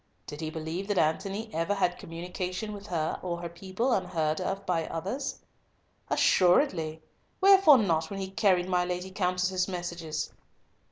[0.25, 4.87] Did he believe that Antony ever had communication with her or her people unheard by
[4.87, 5.37] others?
[6.09, 7.03] "Assuredly!
[7.39, 10.33] Wherefore not, when he carried my Lady Countess's messages?"